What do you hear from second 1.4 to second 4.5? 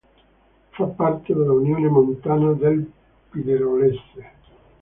Unione Montana del Pinerolese.